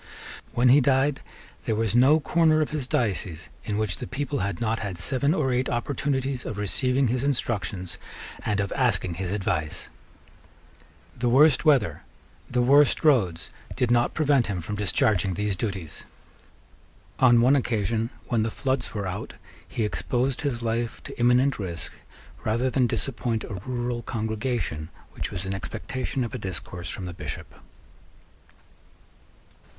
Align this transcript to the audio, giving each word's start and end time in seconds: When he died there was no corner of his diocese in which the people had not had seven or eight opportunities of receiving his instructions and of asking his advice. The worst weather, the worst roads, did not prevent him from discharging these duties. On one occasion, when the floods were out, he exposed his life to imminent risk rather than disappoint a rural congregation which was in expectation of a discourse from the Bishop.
When 0.53 0.69
he 0.69 0.81
died 0.81 1.21
there 1.65 1.75
was 1.75 1.93
no 1.93 2.19
corner 2.19 2.59
of 2.59 2.71
his 2.71 2.87
diocese 2.87 3.49
in 3.65 3.77
which 3.77 3.97
the 3.97 4.07
people 4.07 4.39
had 4.39 4.59
not 4.59 4.79
had 4.79 4.97
seven 4.97 5.31
or 5.35 5.53
eight 5.53 5.69
opportunities 5.69 6.43
of 6.43 6.57
receiving 6.57 7.07
his 7.09 7.23
instructions 7.23 7.99
and 8.43 8.59
of 8.59 8.71
asking 8.75 9.13
his 9.13 9.29
advice. 9.31 9.91
The 11.15 11.29
worst 11.29 11.65
weather, 11.65 12.01
the 12.49 12.63
worst 12.63 13.03
roads, 13.03 13.51
did 13.75 13.91
not 13.91 14.15
prevent 14.15 14.47
him 14.47 14.59
from 14.59 14.75
discharging 14.75 15.35
these 15.35 15.55
duties. 15.55 16.03
On 17.19 17.39
one 17.39 17.55
occasion, 17.55 18.09
when 18.25 18.41
the 18.41 18.49
floods 18.49 18.95
were 18.95 19.05
out, 19.05 19.35
he 19.67 19.83
exposed 19.85 20.41
his 20.41 20.63
life 20.63 21.03
to 21.03 21.19
imminent 21.19 21.59
risk 21.59 21.91
rather 22.43 22.71
than 22.71 22.87
disappoint 22.87 23.43
a 23.43 23.53
rural 23.67 24.01
congregation 24.01 24.89
which 25.11 25.29
was 25.29 25.45
in 25.45 25.53
expectation 25.53 26.23
of 26.23 26.33
a 26.33 26.39
discourse 26.39 26.89
from 26.89 27.05
the 27.05 27.13
Bishop. 27.13 27.53